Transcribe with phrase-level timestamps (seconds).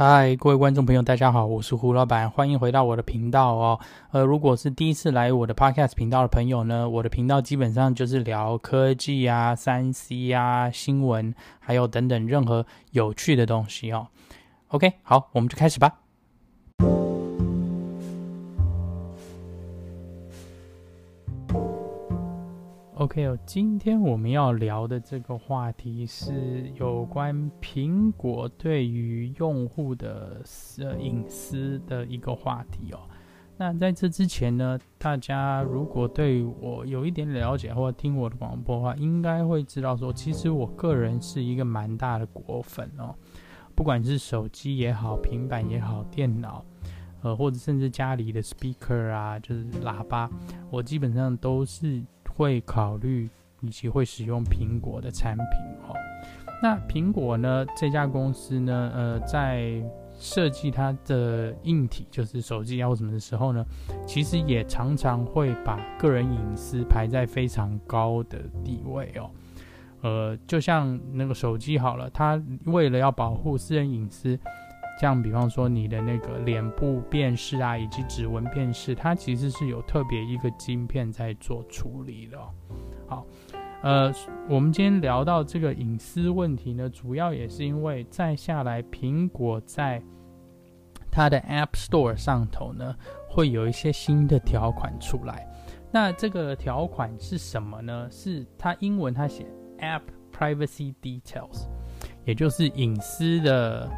[0.00, 3.80] 嗨，各位观众朋友，大家好，我是胡老板，欢迎回到我的频道哦。
[4.12, 14.06] 呃，如果是第一次来我的 Podcast 频道的朋友呢，我的频道基本上就是聊科技啊、三 C 啊、新闻，还有等等任何有趣的东西哦。
[14.68, 15.92] OK，好，我们就开始吧。
[22.98, 30.42] OK 哦，今天我们要聊的这个话题是有关苹果对于用户的
[30.80, 32.98] 呃隐私的一个话题哦。
[33.56, 43.14] 那在这之前呢，大家如果对我有一点了解或者听我的广播的话，应该会知道说，其实我个人是一个蛮大的果粉哦。
[43.76, 46.64] 不管是手机也好，平板也好，电脑，
[47.22, 50.28] 呃，或者甚至家里的 speaker 啊，就是喇叭，
[50.68, 52.02] 我基本上都是。
[52.38, 53.28] 会考虑
[53.60, 55.46] 以及会使用苹果的产品
[55.88, 55.94] 哦。
[56.62, 59.82] 那苹果呢，这家公司呢，呃，在
[60.16, 63.64] 设计它的硬体，就是手机啊或什么的时候呢，
[64.06, 69.30] 其实也常常会把个人隐私排在非常高的地位哦。
[70.02, 74.38] 呃，就像那个手机好了，它为了要保护私人隐私。
[75.00, 82.36] 像比方说你的那个脸部辨识啊，以及指纹辨识，它其实是有特别一个晶片在做处理的。
[83.06, 83.24] 好，
[83.82, 84.12] 呃，
[84.48, 90.02] 我们今天聊到这个隐私问题呢，主要也是因为再下来，苹果在
[91.12, 92.96] 它的 App Store 上头呢，
[93.30, 95.46] 会有一些新的条款出来。
[95.92, 98.08] 那这个条款是什么呢？
[98.10, 99.46] 是它英文它写
[99.78, 100.02] App
[100.36, 101.68] Privacy Details，
[102.24, 103.88] 也就是隐私的。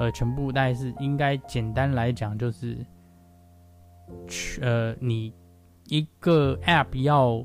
[0.00, 2.74] 呃，全部大概是应该简单来讲，就是，
[4.62, 5.30] 呃，你
[5.88, 7.44] 一个 App 要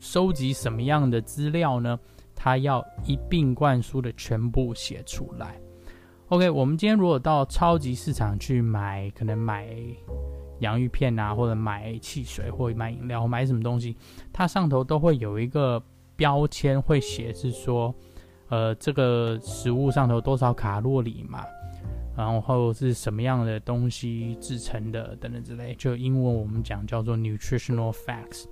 [0.00, 1.96] 收集什么样的资料呢？
[2.34, 5.60] 它要一并灌输的全部写出来。
[6.30, 9.68] OK，我们今天如果到超级市场去买，可能买
[10.58, 13.96] 洋芋片啊，或者买汽水，或者买饮料，买什么东西，
[14.32, 15.80] 它上头都会有一个
[16.16, 17.94] 标签，会写是说，
[18.48, 21.44] 呃，这个食物上头多少卡路里嘛。
[22.16, 28.46] 然后是什么样的东西制成的等等之类，就英文我们讲叫做 nutritional facts，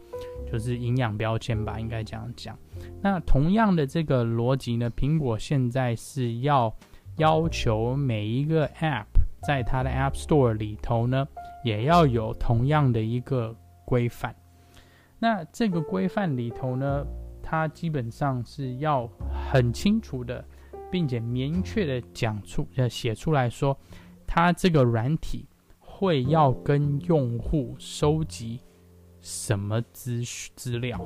[0.52, 2.58] 就是营养标签吧，应该这样讲。
[3.00, 6.74] 那同样的这个逻辑呢，苹果现在是要
[7.16, 9.06] 要求每一个 app
[9.42, 11.26] 在它的 App Store 里头呢，
[11.64, 14.34] 也要有同样的一个规范。
[15.18, 17.02] 那这个规范里头呢，
[17.42, 19.08] 它基本上是要
[19.50, 20.44] 很清楚的。
[20.94, 23.76] 并且明确的讲出，呃，写出来说，
[24.28, 25.44] 它这个软体
[25.80, 28.60] 会要跟用户收集
[29.20, 30.22] 什么资
[30.54, 30.96] 资料，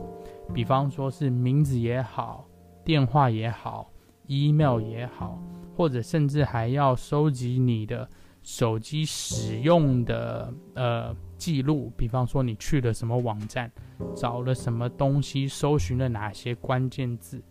[0.53, 2.47] 比方说是名字也好，
[2.85, 3.91] 电话也好
[4.27, 5.43] ，email 也好，
[5.75, 8.07] 或者甚至还要收集你的
[8.43, 13.73] 手机使用的呃记录，比方说你去了什么网站，
[14.15, 17.43] 找了什么东西，搜寻了哪些关键字。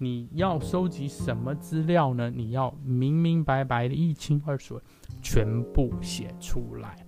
[0.00, 2.30] 你要收集什么资料呢？
[2.30, 4.80] 你要明明白白的、一清二楚，
[5.20, 7.04] 全部写出来。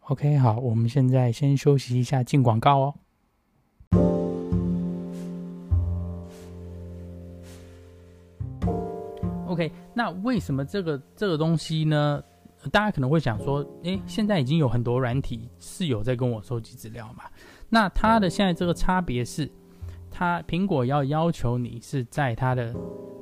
[0.00, 2.94] OK，好，我们现在先休息一下，进广告哦。
[9.46, 12.20] OK，那为什么这个这个东西呢？
[12.70, 17.24] 大家可能会想说，诶，现在已经有很多软体是有在跟我收集资料嘛？
[17.68, 19.50] 那它的现在这个差别是，
[20.10, 22.74] 它苹果要要求你是在它的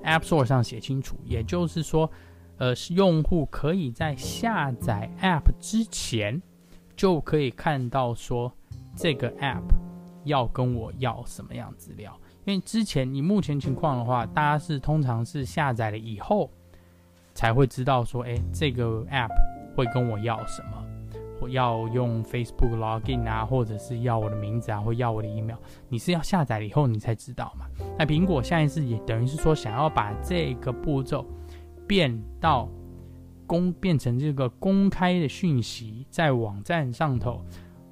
[0.03, 2.11] App Store 上写清楚，也就是说，
[2.57, 6.43] 呃，是用户可以在下载 App 之前
[6.97, 8.53] 就可以看到说
[8.97, 9.63] 这个 App
[10.25, 12.19] 要跟我要什么样资料。
[12.45, 16.51] 因为之前你目前情况的话，大家是通常是下载了以后
[17.39, 19.31] 才会知道说，诶，这个 App
[19.77, 20.85] 会跟我要什么。
[21.51, 25.57] 要用 Facebook login 啊，或者是要我的名字啊，或要我的 email，
[25.89, 27.65] 你是要下载了以后你才知道嘛？
[27.97, 31.25] 那苹果现在是也等于是说，想要把这个步骤
[31.87, 32.69] 变到
[33.47, 37.41] 公变成这个公开的讯息，在网站上头，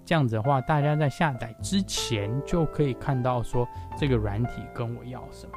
[0.04, 3.64] 这样子的话，大家在下载之前就可以看到说
[3.96, 5.52] 这个软体跟我要什么。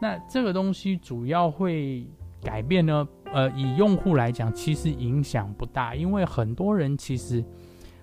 [0.00, 2.08] 那这个东西主要会
[2.42, 3.06] 改变呢？
[3.32, 7.44] 呃，以用户来讲，其实影响不大，因为很多人其实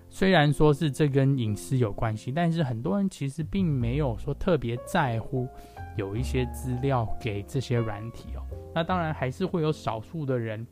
[0.10, 5.48] 虽然说是这跟隐私有关系，但是很多人其实并没有说特别在乎
[5.98, 8.42] 有一些资料给这些软体哦。
[8.74, 10.66] 那当然还是会有少数的人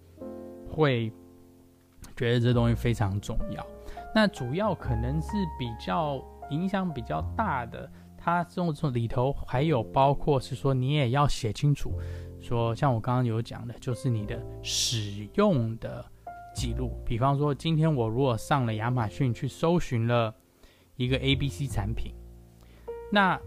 [0.69, 1.11] 会
[2.15, 3.65] 觉得这东西非常重要。
[4.13, 7.91] 那主要可能是比较影响比较大的。
[8.17, 11.91] 它这种里头还有包括是说，你也要写清楚，
[12.45, 16.05] 说像我刚刚有讲的，就是你的使用的
[16.53, 16.91] 记录。
[17.03, 20.33] 比方说，今天我如果上了亚马逊去搜寻了
[20.95, 22.13] 一个 ABC 产品，
[23.11, 23.39] 那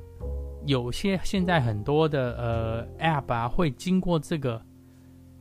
[0.66, 4.60] 有些现在很多的呃 App 啊，会经过这个。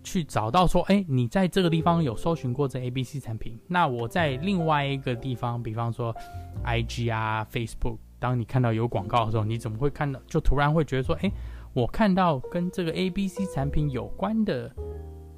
[0.03, 6.15] 去找到说，哎，你在这个地方有搜寻过这 A B C 产品，那我在另外一个地方，比方说
[6.63, 10.17] I G 啊、Facebook，当你看到有广告的时候，你怎么会看到？
[10.25, 11.29] 就突然会觉得说，哎，
[11.77, 14.75] 我看到跟这个 A B C 产品有关的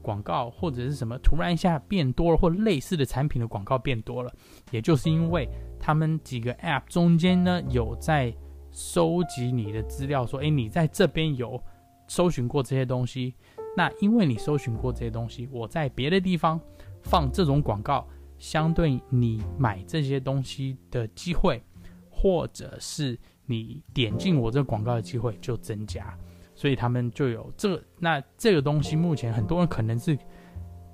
[0.02, 4.34] 广告，或者是什么，突然一下变多了，或类似的产品的广告变多了，
[4.72, 8.34] 也就是因为他们几个 App 中间呢，有在
[8.72, 11.62] 收集你的资料，说，哎，你在这边有
[12.08, 13.36] 搜寻过这些东西。
[13.76, 16.58] 那因为你搜寻过这些东西，我在别的地方
[17.04, 18.08] 放这种广告，
[18.38, 21.62] 相对你买这些东西的机会，
[22.10, 26.18] 或者是你点进我这广告的机会就增加，
[26.60, 27.82] 所以他们就有这个。
[27.98, 30.18] 那这个东西目前很多人可能是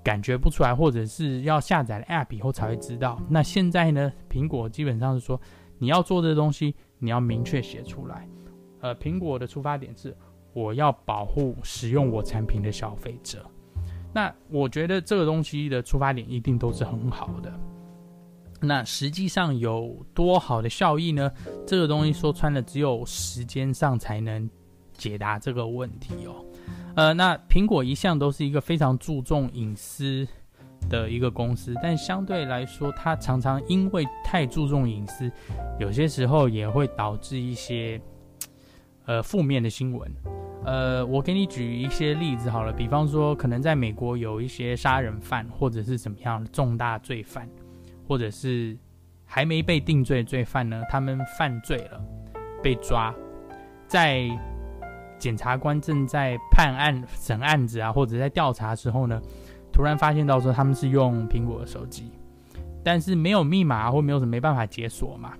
[0.03, 3.19] 感觉不出来，或者是要下载了 App 以后才会知道。
[3.27, 5.41] 那现在呢，苹果基本上是说
[5.79, 8.29] 你要做这东西，你要明确写出来。
[8.81, 10.15] 呃，苹果的出发点是。
[10.53, 13.45] 我要保护使用我产品的消费者，
[14.13, 17.51] 那我觉得这个东西的出发点一定都是很好的。
[18.61, 21.29] 那实际上有多好的效益呢？
[21.67, 24.49] 这个东西说穿了，只有时间上才能
[24.97, 26.45] 解答这个问题哦。
[26.95, 30.27] 呃，那苹果一向都是一个非常注重隐私
[30.89, 35.29] 的一个公司，但相对来说，它常常因为太注重隐私，
[35.79, 37.99] 有些时候也会导致一些
[39.05, 40.09] 呃负面的新闻。
[40.63, 47.47] 呃，我给你举一些例子好了，比方说，可能在美国有一些杀人犯，或者是怎么样重大罪犯，
[48.07, 48.75] 或者是
[49.25, 52.03] 还没被定罪的罪犯呢，他们犯罪了，
[52.63, 53.13] 被抓，
[53.85, 54.27] 在
[55.25, 59.19] 检察官正在判案、审案子啊，或者在调查的时候呢，
[59.73, 62.11] 突然发现到说他们是用苹果的手机，
[62.83, 65.33] 但是没有密码或没有什么没办法解锁嘛，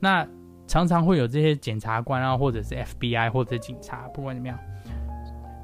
[0.00, 0.26] 那。
[0.66, 4.56] 常常会有这些检察官啊，或者是 FBI 或者警察，不管怎么样，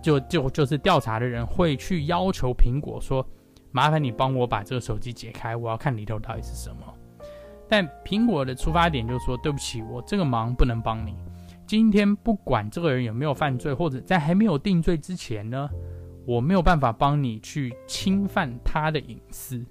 [0.03, 3.25] 就就就是调查的人会去要求苹果说
[3.71, 6.93] ：“麻烦你帮我把这个手机解开，我要看里头到底是什么。”
[7.71, 11.15] 但苹果的出发点就是说：“对不起，我这个忙不能帮你。
[11.67, 15.69] 今天不管这个人有没有犯罪，或者在还没有定罪之前呢，
[16.25, 19.65] 我没有办法帮你去侵犯他的隐私。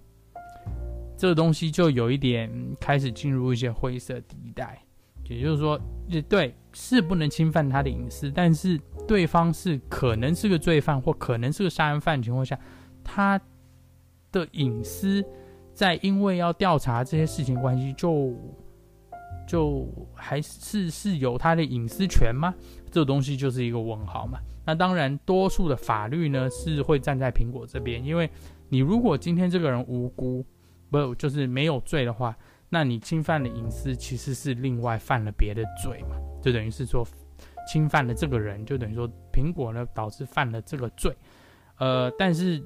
[1.18, 4.82] 这个东西就有一点开始进入一些灰色地带。”
[5.28, 12.60] 也就是说，也对，是不能侵犯他的隐私，但是对方是可能是个罪犯或可能是个杀人犯的情况下，
[13.04, 13.42] 他
[14.32, 15.26] 的隐私
[15.74, 18.36] 在因为要调查这些事情关系，就
[19.48, 22.54] 就还是是有他的隐私权吗？
[22.92, 24.40] 这东西就是一个问号嘛。
[24.66, 28.30] 那当然，多数的法律呢是会站在苹果这边，因为
[28.70, 30.46] 你如果今天这个人无辜，
[30.90, 32.36] 不就是没有罪的话。
[32.68, 36.18] 那你侵犯了隐私，其实是另外犯了别的罪嘛？
[36.42, 37.08] 就等于是说，
[37.72, 41.16] 侵犯了这个人，就等于说苹果呢导致犯了这个罪。
[41.78, 42.62] 呃，但是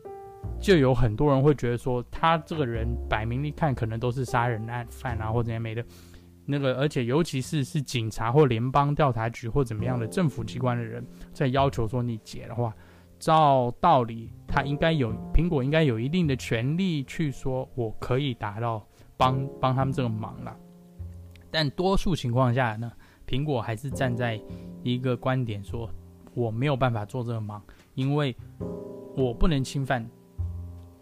[0.59, 5.83] 就有很多人会觉得说，他这个人摆明一看可能都是杀人案犯啊，或者怎样没的。
[6.49, 12.73] 那个，而且尤其是是警察或联邦调查局或怎么样的政府机关的人在要求说你解的话，
[13.19, 18.85] 照道理他应该有苹果应该有一定的权利去说，我可以达到。
[19.19, 20.55] 帮帮他们这个忙了，
[21.51, 22.89] 但多数情况下呢，
[23.27, 24.39] 苹果还是站在
[24.81, 25.91] 一个观点说，
[26.33, 27.61] 我没有办法做这个忙，
[27.95, 28.33] 因为
[29.17, 30.09] 我不能侵犯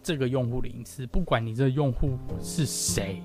[0.01, 3.22] 这个用户的隐私，不管你这个用户是谁。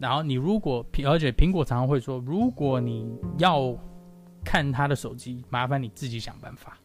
[0.00, 3.76] 然后你如果，而且苹果常常会说，如果你要
[4.42, 6.76] 看他的手机，麻烦你自己想办法。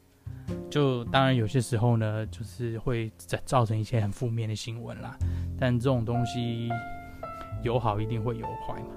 [0.70, 3.10] 就当然有些时候呢，就是会
[3.46, 5.18] 造成一些很负面的新闻啦。
[5.58, 6.70] 但这种东西
[7.64, 8.90] 有好一定会有坏嘛，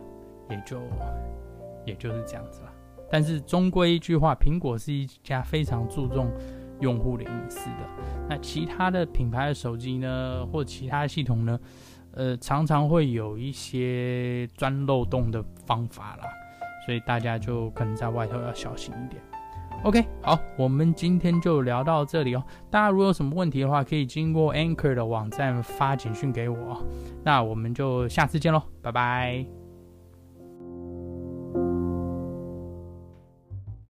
[0.50, 0.80] 也就
[1.86, 2.72] 也就是这样子啦。
[3.08, 6.30] 但是终归一句话，苹果是一家非常注重
[6.80, 7.88] 用户的隐私的。
[8.28, 11.58] 那其他的品牌的手机呢，或其他系统呢，
[12.18, 16.24] 呃，常常会有一些钻漏洞的方法啦，
[16.84, 19.22] 所以大家就可能在外头要小心一点。
[19.84, 22.42] OK，好，我们今天就聊到这里哦。
[22.68, 26.84] 大家如果有什么问题的话，可以经过 Anchor 的网站发简讯给我。
[27.22, 29.57] 那我们就下次见喽，拜拜。